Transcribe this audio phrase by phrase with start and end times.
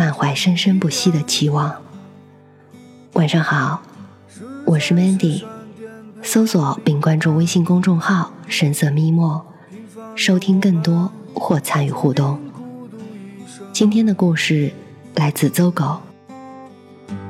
[0.00, 1.76] 满怀生生不息的期望。
[3.12, 3.82] 晚上好，
[4.64, 5.44] 我是 Mandy。
[6.22, 9.44] 搜索并关注微信公众号“深色咪墨”，
[10.16, 12.40] 收听更多或参与互动。
[13.74, 14.72] 今天的故事
[15.16, 16.00] 来自邹狗。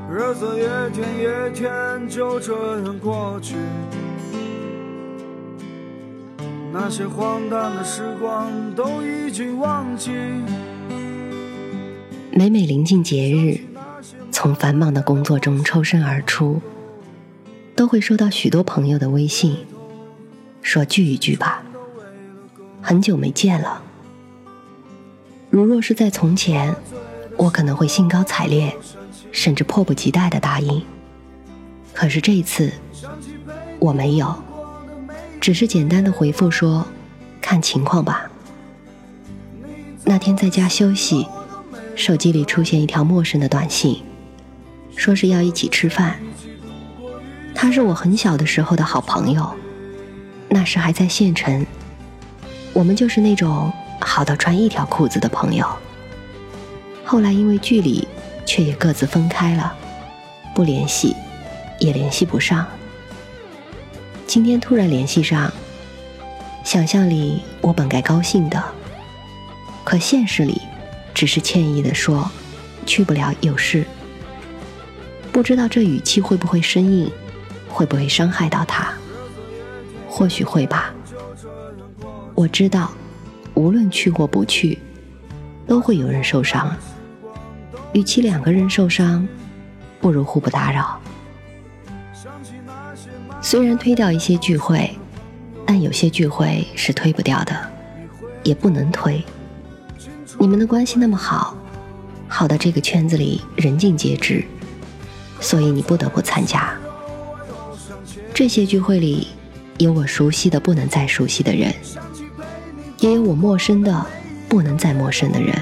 [0.08, 3.56] 日子一天一天就这样过去，
[6.72, 10.12] 那些荒诞的时光都已经忘记。
[12.32, 13.60] 每每临近节日，
[14.30, 16.60] 从繁忙的工作中抽身而出。
[17.74, 19.56] 都会收到许多朋友的微信，
[20.60, 21.62] 说聚一聚吧，
[22.82, 23.82] 很久没见了。
[25.48, 26.76] 如若是在从前，
[27.38, 28.76] 我可能会兴高采烈，
[29.32, 30.82] 甚至迫不及待的答应。
[31.94, 32.70] 可是这一次，
[33.78, 34.34] 我没有，
[35.40, 36.86] 只是简单的回复说，
[37.40, 38.30] 看情况吧。
[40.04, 41.26] 那天在家休息，
[42.00, 44.02] 手机里出现一条陌生的短信，
[44.96, 46.18] 说是要一起吃饭。
[47.54, 49.46] 他是我很小的时候的好朋友，
[50.48, 51.66] 那时还在县城，
[52.72, 53.70] 我们就是那种
[54.00, 55.66] 好到穿一条裤子的朋友。
[57.04, 58.08] 后来因为距离，
[58.46, 59.70] 却也各自分开了，
[60.54, 61.14] 不联系，
[61.78, 62.66] 也联系不上。
[64.26, 65.52] 今天突然联系上，
[66.64, 68.64] 想象里我本该高兴的，
[69.84, 70.62] 可现实里，
[71.14, 72.30] 只是歉意的说，
[72.86, 73.84] 去不了，有事。
[75.32, 77.10] 不知道这语气会不会生硬。
[77.72, 78.92] 会不会伤害到他？
[80.08, 80.92] 或许会吧。
[82.34, 82.90] 我知道，
[83.54, 84.76] 无论去或不去，
[85.68, 86.76] 都会有人受伤。
[87.92, 89.26] 与其两个人受伤，
[90.00, 91.00] 不如互不打扰。
[93.40, 94.90] 虽然推掉一些聚会，
[95.64, 97.56] 但有些聚会是推不掉的，
[98.42, 99.24] 也不能推。
[100.40, 101.54] 你们的关系那么好，
[102.26, 104.42] 好到这个圈子里人尽皆知，
[105.38, 106.72] 所以你不得不参加。
[108.32, 109.28] 这些聚会里，
[109.76, 111.74] 有我熟悉的不能再熟悉的人，
[113.00, 114.06] 也有我陌生的
[114.48, 115.54] 不能再陌生的人。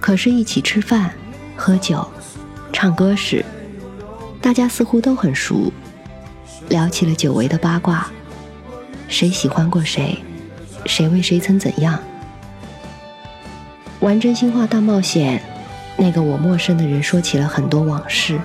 [0.00, 1.12] 可是，一起吃饭、
[1.54, 2.04] 喝酒、
[2.72, 3.44] 唱歌时，
[4.40, 5.72] 大家似乎都很熟，
[6.68, 8.10] 聊起了久违的八卦：
[9.06, 10.18] 谁喜欢过谁，
[10.84, 11.96] 谁为谁曾怎样。
[14.04, 15.42] 玩真心话大冒险，
[15.96, 18.38] 那个我陌生的人说起了很多往事。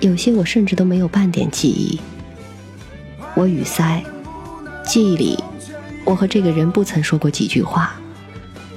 [0.00, 2.00] 有些我甚至都没有半点记忆。
[3.34, 4.02] 我语塞，
[4.82, 5.38] 记忆里，
[6.06, 8.00] 我和这个人不曾说过几句话，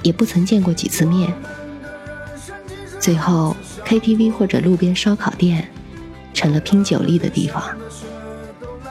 [0.02, 1.32] 也不曾见过几次面。
[2.98, 5.66] 最后，KTV 或者路边烧烤店，
[6.34, 7.64] 成了拼酒力的地方。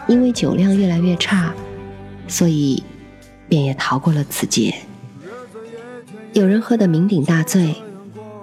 [0.07, 1.53] 因为酒量越来越差，
[2.27, 2.81] 所以，
[3.47, 4.73] 便也逃过了此劫。
[6.33, 7.75] 有人喝得酩酊大醉，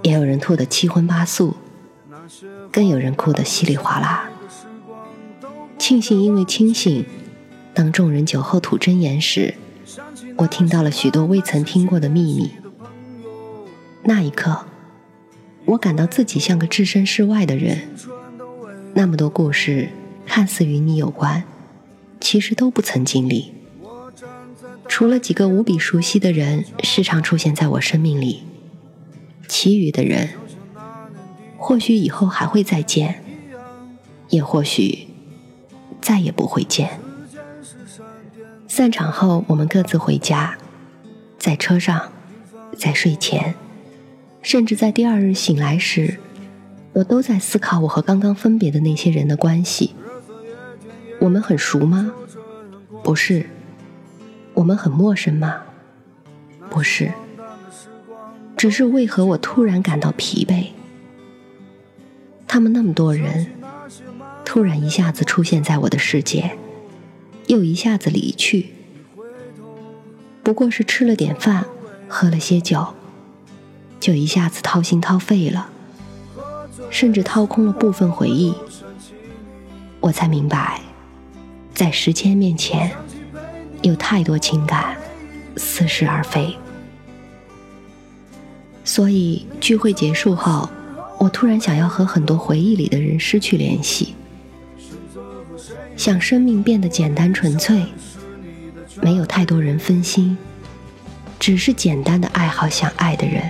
[0.02, 1.56] 也有人吐得七荤八素。
[2.72, 4.28] 更有人哭得稀里哗啦。
[5.78, 7.06] 庆幸，因为清醒，
[7.72, 9.54] 当众人酒后吐真言时，
[10.36, 12.50] 我听到了许多未曾听过的秘密。
[14.02, 14.66] 那一刻，
[15.64, 17.88] 我感到自己像个置身事外的人。
[18.94, 19.90] 那么多故事，
[20.26, 21.44] 看似与你有关，
[22.20, 23.52] 其实都不曾经历。
[24.88, 28.42] 除了几个无比熟悉的人时常出现在我生命里，
[29.48, 30.30] 其余的人。
[31.58, 33.24] 或许以后还会再见，
[34.28, 35.08] 也或许
[36.00, 37.00] 再也不会见。
[38.68, 40.58] 散场后，我们各自回家，
[41.38, 42.12] 在车上，
[42.76, 43.54] 在睡前，
[44.42, 46.18] 甚至在第二日醒来时，
[46.92, 49.94] 我都在思考我和刚刚分别的那些人的关系。
[51.20, 52.12] 我们很熟吗？
[53.02, 53.46] 不是。
[54.56, 55.62] 我们很陌生吗？
[56.70, 57.12] 不是。
[58.56, 60.68] 只是为何我突然感到疲惫？
[62.48, 63.48] 他们那么多人，
[64.46, 66.56] 突然一下子出现在我的世界，
[67.48, 68.70] 又一下子离去。
[70.42, 71.66] 不过是吃了点饭，
[72.08, 72.94] 喝了些酒，
[74.00, 75.68] 就一下子掏心掏肺了，
[76.88, 78.54] 甚至掏空了部分回忆。
[80.00, 80.80] 我才明白，
[81.74, 82.92] 在时间面前，
[83.86, 84.96] 有太多情感
[85.56, 86.56] 似是而非。
[88.84, 90.68] 所以聚会结束后，
[91.18, 94.16] 我突然想要和很多回忆里的人失去联系，
[95.96, 97.84] 想生命变得简单纯粹，
[99.00, 100.36] 没有太多人分心，
[101.38, 103.48] 只是简单的爱好想爱的人，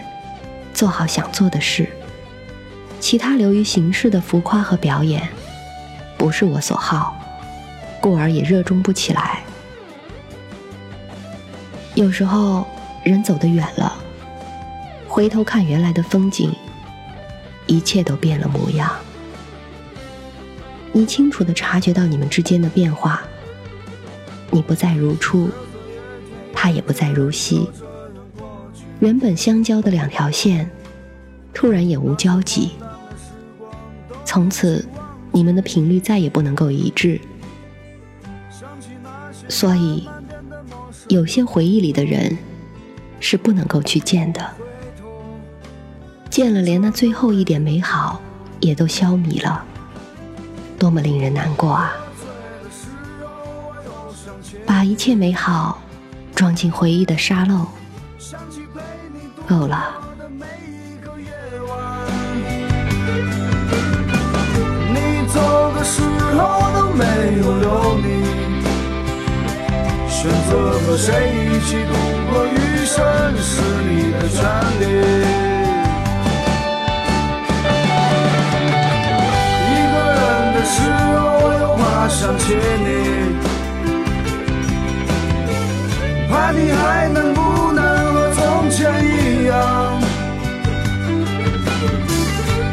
[0.74, 1.88] 做好想做的事，
[3.00, 5.26] 其他流于形式的浮夸和表演，
[6.18, 7.16] 不是我所好，
[8.02, 9.35] 故而也热衷不起来。
[11.96, 12.66] 有时候
[13.02, 13.96] 人走得远了，
[15.08, 16.54] 回头看原来的风景，
[17.66, 18.94] 一切都变了模样。
[20.93, 23.22] 你清楚的察觉到你们之间的变化，
[24.50, 25.48] 你不再如初，
[26.52, 27.66] 他也不再如昔。
[29.00, 30.70] 原本相交的两条线，
[31.54, 32.72] 突然也无交集。
[34.22, 34.87] 从此，
[35.32, 37.19] 你们的频率再也不能够一致。
[39.48, 40.06] 所以。
[41.08, 42.37] 有些回忆里的人，
[43.20, 44.50] 是不能够去见的。
[46.29, 48.20] 见了，连那最后一点美好
[48.61, 49.64] 也都消弭了，
[50.79, 51.93] 多么令人难过啊！
[54.67, 55.81] 把一切美好
[56.35, 57.67] 装进回忆的沙漏，
[59.49, 60.03] 够了。
[66.97, 67.05] 没
[67.38, 68.15] 有留你。
[70.26, 70.50] 选择
[70.81, 71.93] 和谁一起度
[72.28, 72.96] 过余生
[73.38, 74.43] 是你的权
[74.81, 74.82] 利。
[79.70, 80.20] 一个人
[80.52, 80.75] 的时
[81.14, 82.44] 候，我又怕想起
[82.82, 82.88] 你，
[86.29, 87.81] 怕你还能不能
[88.12, 89.55] 和从前一样。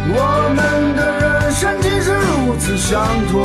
[0.10, 0.18] 我
[0.56, 0.60] 们
[0.96, 2.98] 的人生竟是如此相
[3.32, 3.38] 同。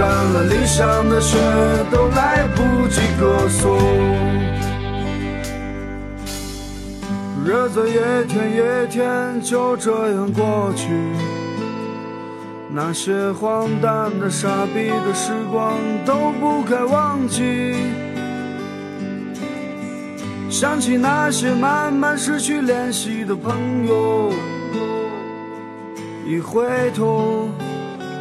[0.00, 1.36] 干了理想的血，
[1.90, 3.76] 都来不及歌颂。
[7.44, 7.92] 日子一
[8.26, 10.88] 天一天就这样过去，
[12.70, 15.74] 那些荒诞的、傻逼的时光
[16.06, 17.74] 都不该忘记。
[20.48, 24.32] 想起那些慢慢失去联系的朋友，
[26.26, 27.50] 一回头。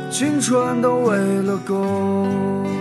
[0.10, 2.79] 青春都喂了狗。